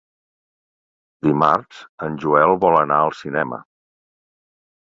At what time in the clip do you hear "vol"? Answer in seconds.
2.67-2.79